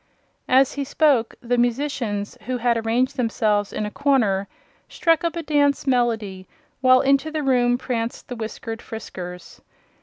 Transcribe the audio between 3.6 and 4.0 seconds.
in a